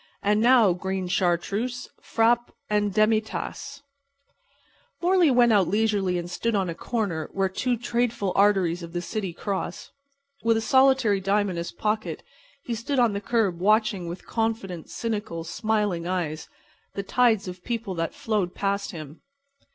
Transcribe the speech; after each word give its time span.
"And 0.23 0.41
now, 0.41 0.73
green 0.73 1.07
Chartreuse, 1.07 1.87
frappe 2.01 2.51
and 2.71 2.87
a 2.89 2.89
demi 2.95 3.21
tasse." 3.21 3.83
Morley 4.99 5.29
went 5.29 5.53
out 5.53 5.67
leisurely 5.67 6.17
and 6.17 6.27
stood 6.27 6.55
on 6.55 6.69
a 6.69 6.73
corner 6.73 7.29
where 7.33 7.47
two 7.47 7.77
tradeful 7.77 8.31
arteries 8.35 8.81
of 8.81 8.93
the 8.93 9.01
city 9.03 9.31
cross. 9.31 9.91
With 10.43 10.57
a 10.57 10.59
solitary 10.59 11.19
dime 11.21 11.51
in 11.51 11.55
his 11.55 11.71
pocket, 11.71 12.23
he 12.63 12.73
stood 12.73 12.97
on 12.97 13.13
the 13.13 13.21
curb 13.21 13.59
watching 13.59 14.07
with 14.07 14.25
confident, 14.25 14.89
cynical, 14.89 15.43
smiling 15.43 16.07
eyes 16.07 16.49
the 16.95 17.03
tides 17.03 17.47
of 17.47 17.63
people 17.63 17.93
that 17.93 18.15
flowed 18.15 18.55
past 18.55 18.89
him. 18.89 19.21